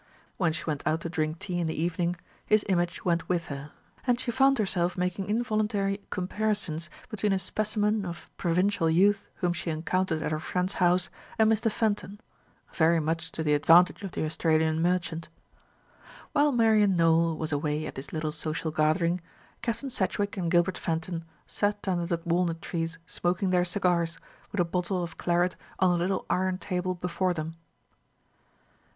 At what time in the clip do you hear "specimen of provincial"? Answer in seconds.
7.37-8.89